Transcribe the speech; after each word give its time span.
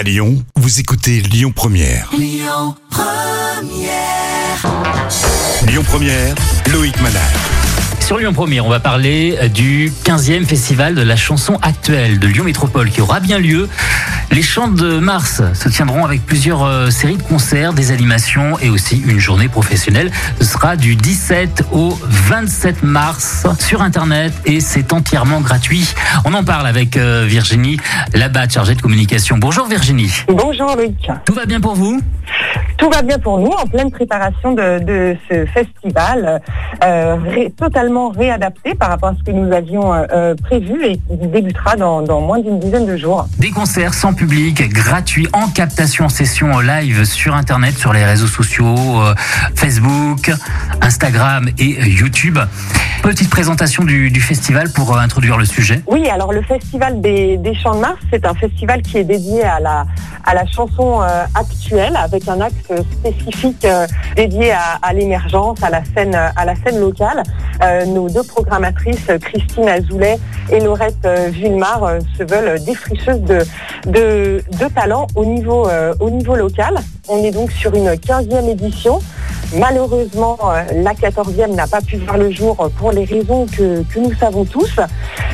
À 0.00 0.02
Lyon, 0.02 0.42
vous 0.56 0.80
écoutez 0.80 1.20
Lyon 1.20 1.52
Première. 1.52 2.08
Lyon 2.16 2.74
Première. 2.88 4.64
Lyon 5.66 5.82
Première, 5.86 6.34
Loïc 6.72 6.98
Manal. 7.02 7.59
Sur 8.10 8.18
Lyon 8.18 8.32
Première, 8.32 8.66
on 8.66 8.68
va 8.68 8.80
parler 8.80 9.38
du 9.54 9.92
15e 10.02 10.44
festival 10.44 10.96
de 10.96 11.02
la 11.02 11.14
chanson 11.14 11.60
actuelle 11.62 12.18
de 12.18 12.26
Lyon 12.26 12.42
Métropole 12.42 12.90
qui 12.90 13.00
aura 13.00 13.20
bien 13.20 13.38
lieu. 13.38 13.68
Les 14.32 14.42
chants 14.42 14.66
de 14.66 14.98
mars 14.98 15.40
se 15.54 15.68
tiendront 15.68 16.04
avec 16.04 16.26
plusieurs 16.26 16.64
euh, 16.64 16.90
séries 16.90 17.18
de 17.18 17.22
concerts, 17.22 17.72
des 17.72 17.92
animations 17.92 18.58
et 18.58 18.68
aussi 18.68 19.00
une 19.06 19.20
journée 19.20 19.46
professionnelle. 19.46 20.10
Ce 20.40 20.44
sera 20.44 20.74
du 20.74 20.96
17 20.96 21.66
au 21.70 21.96
27 22.02 22.82
mars 22.82 23.46
sur 23.60 23.80
Internet 23.80 24.32
et 24.44 24.58
c'est 24.58 24.92
entièrement 24.92 25.40
gratuit. 25.40 25.94
On 26.24 26.34
en 26.34 26.42
parle 26.42 26.66
avec 26.66 26.96
euh, 26.96 27.26
Virginie 27.28 27.78
Labatte, 28.12 28.54
chargée 28.54 28.74
de 28.74 28.82
communication. 28.82 29.38
Bonjour 29.38 29.68
Virginie. 29.68 30.10
Bonjour 30.26 30.74
Loïc. 30.74 31.08
Tout 31.24 31.34
va 31.34 31.46
bien 31.46 31.60
pour 31.60 31.76
vous? 31.76 32.00
Tout 32.80 32.88
va 32.88 33.02
bien 33.02 33.18
pour 33.18 33.38
nous 33.38 33.50
en 33.50 33.66
pleine 33.66 33.90
préparation 33.90 34.52
de, 34.52 34.78
de 34.82 35.14
ce 35.30 35.44
festival 35.44 36.40
euh, 36.82 37.16
ré- 37.16 37.52
totalement 37.54 38.08
réadapté 38.08 38.74
par 38.74 38.88
rapport 38.88 39.10
à 39.10 39.14
ce 39.18 39.22
que 39.22 39.32
nous 39.32 39.52
avions 39.52 39.92
euh, 39.92 40.06
euh, 40.12 40.34
prévu 40.34 40.82
et 40.86 40.96
qui 40.96 41.26
débutera 41.26 41.76
dans, 41.76 42.00
dans 42.00 42.22
moins 42.22 42.38
d'une 42.38 42.58
dizaine 42.58 42.86
de 42.86 42.96
jours. 42.96 43.26
Des 43.38 43.50
concerts 43.50 43.92
sans 43.92 44.14
public, 44.14 44.66
gratuits, 44.72 45.28
en 45.34 45.48
captation 45.48 46.06
en 46.06 46.08
session 46.08 46.58
live 46.58 47.04
sur 47.04 47.34
Internet, 47.34 47.74
sur 47.76 47.92
les 47.92 48.02
réseaux 48.04 48.26
sociaux, 48.26 48.64
euh, 49.02 49.14
Facebook, 49.54 50.30
Instagram 50.80 51.50
et 51.58 51.82
YouTube. 51.86 52.38
Petite 53.02 53.28
présentation 53.28 53.84
du, 53.84 54.10
du 54.10 54.20
festival 54.22 54.70
pour 54.72 54.96
introduire 54.98 55.36
le 55.36 55.44
sujet. 55.44 55.82
Oui, 55.86 56.08
alors 56.08 56.32
le 56.32 56.42
festival 56.42 57.02
des, 57.02 57.36
des 57.36 57.54
Chants 57.54 57.74
de 57.74 57.80
Mars, 57.80 57.98
c'est 58.10 58.24
un 58.26 58.34
festival 58.34 58.80
qui 58.80 58.96
est 58.98 59.04
dédié 59.04 59.42
à 59.42 59.60
la, 59.60 59.86
à 60.24 60.34
la 60.34 60.46
chanson 60.46 61.00
actuelle, 61.34 61.94
avec 61.96 62.28
un 62.28 62.40
axe 62.40 62.54
spécifique 62.92 63.64
euh, 63.64 63.86
dédié 64.16 64.52
à, 64.52 64.92
l'émergence, 64.92 65.62
à 65.62 65.70
la 65.70 65.82
scène, 65.84 66.14
à 66.14 66.44
la 66.44 66.54
scène 66.56 66.80
locale. 66.80 67.22
Euh, 67.62 67.84
nos 67.84 68.08
deux 68.08 68.22
programmatrices, 68.22 69.06
Christine 69.20 69.68
Azoulay 69.68 70.18
et 70.50 70.60
Laurette 70.60 70.96
euh, 71.04 71.28
Villemar, 71.30 71.84
euh, 71.84 71.98
se 72.18 72.24
veulent 72.24 72.62
défricheuses 72.64 73.20
de, 73.22 73.38
de, 73.86 74.42
de 74.58 74.68
talent 74.74 75.06
au 75.14 75.24
niveau, 75.24 75.68
euh, 75.68 75.94
au 76.00 76.10
niveau 76.10 76.36
local. 76.36 76.78
On 77.08 77.22
est 77.22 77.30
donc 77.30 77.50
sur 77.52 77.74
une 77.74 77.90
15e 77.90 78.48
édition. 78.48 79.00
Malheureusement, 79.56 80.38
euh, 80.44 80.62
la 80.74 80.92
14e 80.92 81.54
n'a 81.54 81.66
pas 81.66 81.80
pu 81.80 81.96
voir 81.96 82.18
le 82.18 82.30
jour 82.30 82.56
euh, 82.60 82.68
pour 82.68 82.92
les 82.92 83.04
raisons 83.04 83.46
que 83.46 83.82
nous 83.98 84.14
savons 84.14 84.44
tous. 84.44 84.76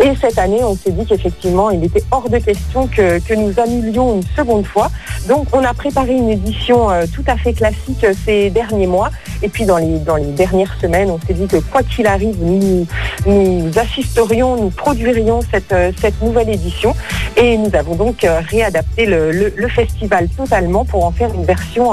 Et 0.00 0.12
cette 0.20 0.38
année, 0.38 0.62
on 0.62 0.76
s'est 0.76 0.92
dit 0.92 1.04
qu'effectivement, 1.04 1.70
il 1.70 1.82
était 1.82 2.04
hors 2.12 2.28
de 2.28 2.38
question 2.38 2.86
que, 2.86 3.18
que 3.18 3.34
nous 3.34 3.58
annulions 3.58 4.14
une 4.14 4.22
seconde 4.36 4.64
fois. 4.64 4.90
Donc, 5.28 5.48
on 5.52 5.64
a 5.64 5.74
préparé 5.74 6.12
une 6.14 6.28
édition 6.30 6.88
euh, 6.90 7.04
tout 7.12 7.24
à 7.26 7.36
fait 7.36 7.52
classique 7.52 8.04
euh, 8.04 8.12
ces 8.24 8.48
derniers 8.50 8.86
mois. 8.86 9.10
Et 9.42 9.48
puis, 9.48 9.64
dans 9.66 9.76
les, 9.76 9.98
dans 9.98 10.14
les 10.16 10.26
dernières 10.32 10.72
semaines, 10.80 11.10
on 11.10 11.18
s'est 11.26 11.34
dit 11.34 11.46
que 11.48 11.56
quoi 11.56 11.82
qu'il 11.82 12.06
arrive, 12.06 12.36
nous, 12.40 12.86
nous 13.26 13.70
assisterions, 13.78 14.56
nous 14.56 14.70
produirions 14.70 15.40
cette, 15.52 15.72
euh, 15.72 15.90
cette 16.00 16.22
nouvelle 16.22 16.48
édition. 16.50 16.94
Et 17.36 17.56
nous 17.58 17.74
avons 17.74 17.96
donc 17.96 18.24
réadapté 18.48 19.06
le, 19.06 19.30
le- 19.32 19.52
le 19.56 19.68
festival 19.68 20.28
totalement 20.28 20.84
pour 20.84 21.04
en 21.04 21.10
faire 21.12 21.32
une 21.34 21.44
version, 21.44 21.92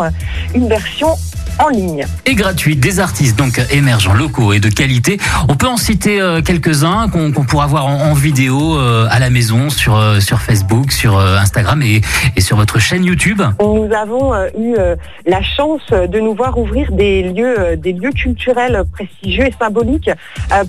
une 0.54 0.68
version 0.68 1.10
en 1.60 1.70
ligne. 1.70 2.06
Et 2.26 2.36
gratuit, 2.36 2.76
des 2.76 3.00
artistes 3.00 3.38
donc 3.38 3.62
émergents, 3.72 4.14
locaux 4.14 4.54
et 4.54 4.60
de 4.60 4.70
qualité. 4.70 5.20
On 5.50 5.56
peut 5.56 5.68
en 5.68 5.78
citer 5.78 6.22
euh, 6.22 6.42
quelques-uns 6.42 7.08
qu'on 7.10 7.32
pourra 7.32 7.68
voir 7.68 7.86
en, 7.86 8.12
en 8.12 8.14
vidéo 8.14 8.78
euh, 8.78 9.08
à 9.10 9.20
la 9.20 9.30
maison 9.30 9.70
sur, 9.70 9.96
euh, 9.96 10.20
sur 10.20 10.40
Facebook, 10.42 10.92
sur 10.92 11.18
Instagram 11.20 11.82
et, 11.82 12.02
et 12.36 12.42
sur 12.42 12.58
votre 12.58 12.80
chaîne 12.80 13.06
YouTube. 13.06 13.42
Nous 13.60 13.90
avons 13.94 14.34
eu 14.58 14.76
la 15.26 15.42
chance 15.42 15.82
de 15.92 16.20
nous 16.20 16.34
voir 16.34 16.58
ouvrir 16.58 16.92
des 16.92 17.24
lieux, 17.24 17.78
des 17.78 17.94
lieux 17.94 18.12
culturels 18.12 18.84
prestigieux 18.92 19.46
et 19.46 19.54
symboliques 19.60 20.10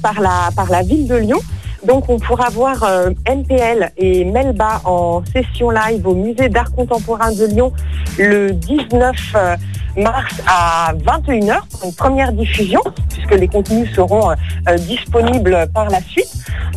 par, 0.02 0.20
la, 0.20 0.50
par 0.54 0.70
la 0.70 0.82
ville 0.82 1.06
de 1.06 1.16
Lyon. 1.16 1.40
Donc 1.86 2.08
on 2.08 2.18
pourra 2.18 2.50
voir 2.50 2.82
euh, 2.82 3.10
NPL 3.26 3.92
et 3.96 4.24
Melba 4.24 4.80
en 4.84 5.22
session 5.32 5.70
live 5.70 6.06
au 6.06 6.14
musée 6.14 6.48
d'art 6.48 6.72
contemporain 6.72 7.32
de 7.32 7.46
Lyon 7.46 7.72
le 8.18 8.50
19 8.50 9.16
euh, 9.36 9.56
mars 9.96 10.34
à 10.48 10.92
21h 10.94 11.58
pour 11.70 11.84
une 11.84 11.94
première 11.94 12.32
diffusion 12.32 12.80
puisque 13.10 13.34
les 13.34 13.48
contenus 13.48 13.88
seront 13.94 14.30
euh, 14.30 14.34
euh, 14.68 14.76
disponibles 14.78 15.66
par 15.72 15.88
la 15.88 16.00
suite. 16.00 16.25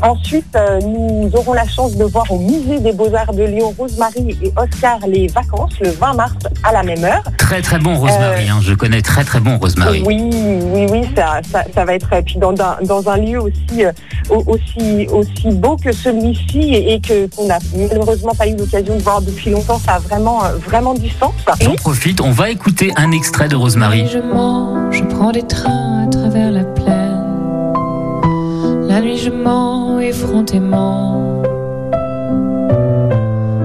Ensuite, 0.02 0.56
euh, 0.56 0.80
nous 0.82 1.30
aurons 1.34 1.54
la 1.54 1.68
chance 1.68 1.96
de 1.96 2.06
voir 2.06 2.32
au 2.32 2.40
musée 2.40 2.80
des 2.80 2.94
beaux-arts 2.94 3.34
de 3.34 3.44
Lyon 3.44 3.74
Rosemary 3.78 4.38
et 4.42 4.52
Oscar 4.58 5.00
les 5.08 5.28
vacances 5.28 5.74
le 5.82 5.90
20 5.90 6.14
mars 6.14 6.34
à 6.64 6.72
la 6.72 6.84
même 6.84 7.04
heure. 7.04 7.24
Très 7.38 7.62
très 7.62 7.80
bon 7.80 7.96
Rosemary, 7.96 8.48
hein, 8.50 8.60
je 8.62 8.74
connais 8.74 9.02
très 9.02 9.24
très 9.26 9.40
bon 9.42 9.58
Rosemary. 9.58 10.04
Oui, 10.06 10.30
oui, 10.74 10.86
oui, 10.90 11.02
ça, 11.18 11.42
ça, 11.52 11.64
ça 11.74 11.84
va 11.86 11.96
être 11.96 12.12
et 12.14 12.22
puis 12.22 12.38
dans, 12.38 12.52
un, 12.52 12.78
dans 12.86 13.10
un 13.10 13.18
lieu 13.18 13.42
aussi, 13.42 13.84
euh, 13.84 13.92
au- 14.30 14.44
aussi, 14.48 15.08
aussi 15.12 15.50
beau 15.52 15.76
que 15.76 15.92
celui-ci 15.92 16.60
et, 16.60 16.94
et 16.94 17.02
que 17.02 17.28
qu'on 17.36 17.48
n'a 17.48 17.60
malheureusement 17.76 18.34
pas 18.34 18.48
eu 18.48 18.56
l'occasion 18.56 18.96
de 18.96 19.02
voir 19.02 19.22
depuis 19.22 19.52
longtemps. 19.52 19.80
Ça 19.80 19.96
a 19.96 20.00
vraiment, 20.00 20.46
euh, 20.46 20.56
vraiment 20.66 20.94
du 20.94 21.10
sens. 21.10 21.34
J'en 21.60 21.76
profite, 21.76 22.22
on 22.22 22.32
va 22.32 22.50
écouter 22.50 22.92
un 22.96 23.12
extrait 23.12 23.50
de 23.50 23.56
Rosemary. 23.58 24.08
je 24.08 24.20
mens, 24.20 24.92
je 24.92 25.04
prends 25.04 25.32
des 25.32 25.44
trains 25.44 26.06
à 26.06 26.10
travers 26.10 26.52
la 26.52 26.64
plaine. 26.64 27.09
La 28.90 29.02
nuit 29.02 29.18
je 29.18 29.30
mens 29.30 30.00
effrontément. 30.00 31.44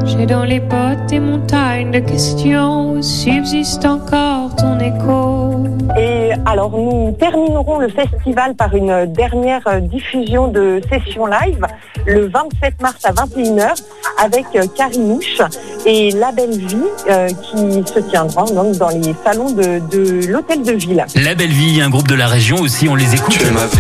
J'ai 0.05 0.27
dans 0.27 0.45
les 0.45 0.61
bottes 0.61 1.07
des 1.09 1.19
montagnes 1.19 1.91
de 1.91 2.01
questions 2.01 2.93
où 2.93 3.01
subsiste 3.01 3.87
encore 3.87 4.44
ton 4.65 4.79
écho. 4.81 5.65
Et 5.99 6.31
alors 6.47 6.71
nous 6.71 7.13
terminerons 7.19 7.79
le 7.79 7.89
festival 7.89 8.55
par 8.55 8.75
une 8.75 9.13
dernière 9.13 9.63
diffusion 9.83 10.49
de 10.49 10.81
session 10.91 11.27
live 11.27 11.65
le 12.07 12.29
27 12.29 12.81
mars 12.81 13.05
à 13.05 13.13
21h 13.13 13.83
avec 14.19 14.45
euh, 14.57 14.65
Carinouche 14.77 15.41
et 15.87 16.11
La 16.13 16.33
Belle 16.33 16.59
Vie 16.59 16.77
euh, 17.09 17.29
qui 17.29 17.85
se 17.93 18.01
tiendra 18.11 18.45
donc 18.45 18.77
dans 18.77 18.89
les 18.89 19.15
salons 19.25 19.51
de, 19.53 19.81
de 19.91 20.27
l'hôtel 20.27 20.63
de 20.63 20.73
ville. 20.73 21.05
La 21.15 21.35
Belle 21.35 21.53
Vie, 21.53 21.81
un 21.81 21.91
groupe 21.91 22.09
de 22.09 22.15
la 22.15 22.27
région 22.27 22.57
aussi, 22.61 22.89
on 22.89 22.95
les 22.95 23.15
écoute. 23.15 23.35
Tu 23.35 23.47
es 23.47 23.51
ma 23.51 23.67
vie, 23.67 23.79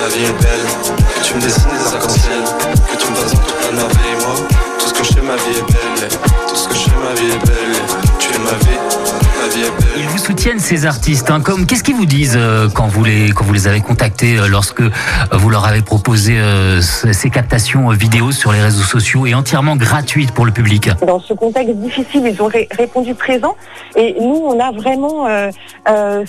ma 0.00 0.08
vie 0.08 0.24
est 0.24 0.42
belle. 0.42 0.96
Que 1.16 1.24
tu 1.24 1.34
me 1.34 1.40
dessines 1.40 1.70
des 1.70 1.94
arcs-en-ciel. 1.94 2.41
Ces 10.58 10.86
artistes, 10.86 11.30
hein, 11.30 11.40
comme 11.40 11.66
qu'est-ce 11.66 11.84
qu'ils 11.84 11.94
vous 11.94 12.04
disent 12.04 12.36
euh, 12.36 12.68
quand 12.68 12.88
vous 12.88 13.04
les 13.04 13.30
quand 13.30 13.44
vous 13.44 13.52
les 13.52 13.68
avez 13.68 13.80
contactés 13.80 14.38
euh, 14.38 14.48
lorsque 14.48 14.80
euh, 14.80 14.90
vous 15.32 15.50
leur 15.50 15.64
avez 15.66 15.82
proposé 15.82 16.36
ces 16.80 17.30
captations 17.30 17.88
vidéo 17.90 18.32
sur 18.32 18.50
les 18.52 18.60
réseaux 18.60 18.82
sociaux 18.82 19.24
et 19.26 19.34
entièrement 19.34 19.76
gratuites 19.76 20.32
pour 20.32 20.44
le 20.44 20.50
public? 20.50 20.90
Dans 21.06 21.20
ce 21.20 21.32
contexte 21.32 21.76
difficile, 21.76 22.26
ils 22.26 22.42
ont 22.42 22.46
ré- 22.48 22.68
répondu 22.76 23.14
présent 23.14 23.54
et 23.96 24.16
nous, 24.20 24.34
on 24.44 24.58
a 24.58 24.72
vraiment 24.72 25.26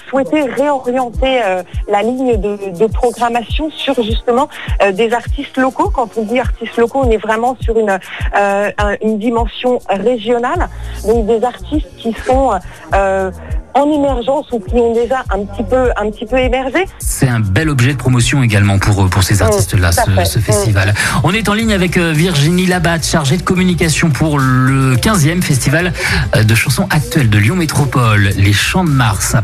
souhaité 0.10 0.44
réorienter 0.44 1.42
la 1.90 2.02
ligne 2.04 2.38
de, 2.40 2.58
de 2.80 2.86
programmation 2.86 3.70
sur 3.72 3.96
justement 4.04 4.48
des 4.94 5.12
artistes 5.14 5.58
locaux. 5.58 5.90
Quand 5.94 6.10
on 6.18 6.24
dit 6.24 6.40
artistes 6.40 6.78
locaux, 6.78 7.02
on 7.04 7.10
est 7.10 7.18
vraiment 7.18 7.58
sur 7.62 7.78
une, 7.80 7.98
un- 8.36 8.96
une 9.02 9.18
dimension 9.18 9.80
régionale, 9.90 10.70
donc 11.06 11.26
des 11.28 11.44
artistes 11.44 11.88
qui 11.98 12.16
sont 12.26 12.52
euh, 12.94 13.32
en 13.74 13.92
émergence 13.92 14.52
ou 14.52 14.60
qui 14.60 14.76
ont 14.76 14.94
déjà 14.94 15.24
un 15.32 15.46
petit 15.46 15.64
peu, 15.64 15.90
un 15.98 16.12
petit 16.12 16.26
peu 16.26 16.38
émergé. 16.38 16.86
C'est 17.00 17.28
un 17.28 17.40
bel 17.40 17.70
objet 17.70 17.94
de 17.94 17.98
promotion 17.98 18.44
également 18.44 18.78
pour, 18.78 19.04
euh, 19.04 19.08
pour 19.08 19.24
ces 19.24 19.42
artistes-là, 19.42 19.92
ce, 19.92 20.40
festival. 20.40 20.94
On 21.24 21.32
est 21.32 21.50
en 21.50 21.54
ligne 21.54 21.74
avec 21.74 21.98
euh, 21.98 22.12
Virginie 22.12 22.66
Labatte, 22.66 23.06
chargée 23.06 23.38
de 23.38 23.44
communication 23.44 24.10
pour 24.10 24.38
le 24.38 24.96
15e 24.96 25.42
festival 25.42 25.94
de 26.36 26.56
chansons 26.56 26.88
actuelles 26.90 27.30
de 27.30 27.38
Lyon 27.38 27.56
Métropole, 27.56 28.30
les 28.38 28.54
Chants 28.54 28.84
de 28.84 28.90
Mars. 28.90 29.36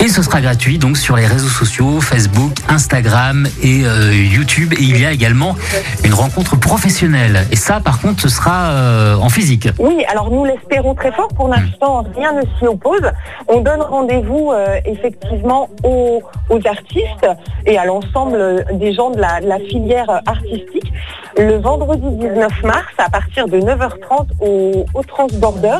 Et 0.00 0.08
ce 0.08 0.22
sera 0.22 0.40
gratuit 0.40 0.78
donc 0.78 0.98
sur 0.98 1.16
les 1.16 1.26
réseaux 1.26 1.48
sociaux, 1.48 2.00
Facebook, 2.00 2.52
Instagram 2.68 3.46
et 3.62 3.84
euh, 3.84 4.12
YouTube. 4.14 4.74
Et 4.74 4.82
il 4.82 5.00
y 5.00 5.06
a 5.06 5.12
également 5.12 5.56
une 6.04 6.14
rencontre 6.14 6.56
professionnelle. 6.56 7.46
Et 7.50 7.56
ça, 7.56 7.80
par 7.80 8.00
contre, 8.00 8.20
ce 8.20 8.28
sera 8.28 8.70
euh, 8.70 9.16
en 9.16 9.28
physique. 9.28 9.68
Oui, 9.78 10.04
alors 10.10 10.30
nous 10.30 10.44
l'espérons 10.44 10.94
fort. 11.12 11.28
Pour 11.28 11.48
l'instant, 11.48 12.04
rien 12.16 12.32
ne 12.32 12.42
s'y 12.58 12.66
oppose. 12.66 13.10
On 13.48 13.60
donne 13.60 13.82
rendez-vous 13.82 14.52
euh, 14.52 14.80
effectivement 14.84 15.68
aux, 15.82 16.22
artistes 16.64 17.26
et 17.66 17.76
à 17.78 17.84
l'ensemble 17.84 18.64
des 18.72 18.92
gens 18.92 19.10
de 19.10 19.20
la, 19.20 19.58
filière 19.58 20.22
artistique 20.26 20.92
le 21.36 21.56
vendredi 21.56 22.06
19 22.08 22.62
mars 22.62 22.92
à 22.98 23.10
partir 23.10 23.48
de 23.48 23.58
9h30 23.58 24.26
au, 24.40 24.84
au 24.94 25.02
Transborder 25.02 25.78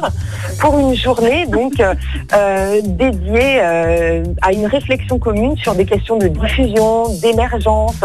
pour 0.64 0.78
une 0.78 0.94
journée 0.94 1.44
donc 1.46 1.74
euh, 1.78 2.80
dédiée 2.82 3.60
à 3.60 4.50
une 4.50 4.64
réflexion 4.64 5.18
commune 5.18 5.54
sur 5.58 5.74
des 5.74 5.84
questions 5.84 6.16
de 6.16 6.28
diffusion, 6.28 7.08
d'émergence 7.20 8.00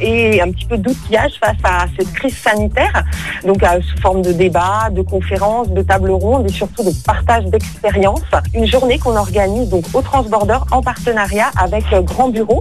et 0.00 0.42
un 0.42 0.50
petit 0.50 0.66
peu 0.66 0.76
d'outillage 0.76 1.32
face 1.42 1.56
à 1.64 1.86
cette 1.98 2.12
crise 2.12 2.36
sanitaire, 2.36 3.04
donc 3.44 3.62
sous 3.80 4.00
forme 4.02 4.20
de 4.20 4.32
débat, 4.32 4.90
de 4.90 5.00
conférences, 5.00 5.70
de 5.70 5.80
tables 5.80 6.10
rondes 6.10 6.46
et 6.46 6.52
surtout 6.52 6.84
de 6.84 6.92
partage 7.06 7.44
d'expériences. 7.46 8.20
Une 8.54 8.66
journée 8.66 8.98
qu'on 8.98 9.16
organise 9.16 9.70
donc 9.70 9.84
au 9.94 10.02
Transborder 10.02 10.58
en 10.70 10.82
partenariat 10.82 11.50
avec 11.58 11.84
Grand 12.04 12.28
Bureau, 12.28 12.60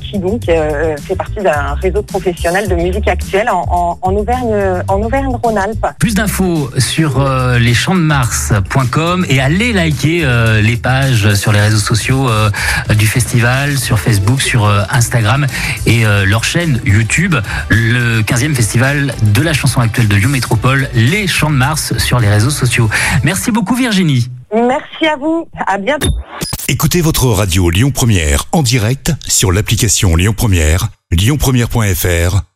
qui 0.00 0.18
donc 0.18 0.42
fait 0.44 1.16
partie 1.16 1.40
d'un 1.40 1.74
réseau 1.74 2.02
professionnel 2.02 2.68
de 2.68 2.76
musique 2.76 3.08
actuelle 3.08 3.48
en, 3.50 3.98
Auvergne, 4.02 4.82
en 4.86 5.02
Auvergne-Rhône-Alpes. 5.02 5.86
Plus 5.98 6.14
d'infos 6.14 6.70
sur 6.78 7.20
euh, 7.20 7.58
leschamsdemars.com 7.96 9.26
et 9.28 9.40
allez 9.40 9.72
liker 9.72 10.24
euh, 10.24 10.60
les 10.60 10.76
pages 10.76 11.34
sur 11.34 11.52
les 11.52 11.60
réseaux 11.60 11.78
sociaux 11.78 12.28
euh, 12.28 12.50
du 12.94 13.06
festival, 13.06 13.78
sur 13.78 13.98
Facebook, 13.98 14.42
sur 14.42 14.66
Instagram 14.90 15.46
et 15.86 16.04
leur 16.24 16.44
chaîne 16.44 16.80
YouTube, 16.84 17.34
le 17.68 18.22
15e 18.22 18.54
festival 18.54 19.14
de 19.22 19.42
la 19.42 19.52
chanson 19.52 19.80
actuelle 19.80 20.08
de 20.08 20.16
Lyon 20.16 20.28
Métropole, 20.28 20.88
Les 20.94 21.26
Champs 21.26 21.50
de 21.50 21.56
Mars 21.56 21.96
sur 21.98 22.20
les 22.20 22.28
réseaux 22.28 22.50
sociaux. 22.50 22.88
Merci 23.22 23.50
beaucoup 23.50 23.74
Virginie. 23.74 24.30
Merci 24.54 25.06
à 25.06 25.16
vous, 25.16 25.48
à 25.66 25.78
bientôt. 25.78 26.14
Écoutez 26.68 27.00
votre 27.00 27.26
radio 27.26 27.70
Lyon 27.70 27.90
Première 27.90 28.44
en 28.52 28.62
direct 28.62 29.12
sur 29.26 29.52
l'application 29.52 30.16
Lyon 30.16 30.34
Première, 30.36 30.88
lyonpremière.fr 31.10 32.55